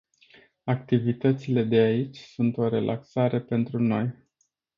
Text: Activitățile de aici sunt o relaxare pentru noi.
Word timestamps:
Activitățile 0.63 1.63
de 1.63 1.75
aici 1.75 2.17
sunt 2.17 2.57
o 2.57 2.67
relaxare 2.67 3.41
pentru 3.41 3.79
noi. 3.79 4.13